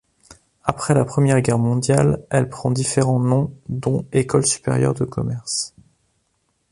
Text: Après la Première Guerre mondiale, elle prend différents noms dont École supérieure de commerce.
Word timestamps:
Après 0.63 0.95
la 0.95 1.05
Première 1.05 1.39
Guerre 1.41 1.59
mondiale, 1.59 2.25
elle 2.31 2.49
prend 2.49 2.71
différents 2.71 3.19
noms 3.19 3.53
dont 3.69 4.03
École 4.13 4.47
supérieure 4.47 4.95
de 4.95 5.05
commerce. 5.05 5.75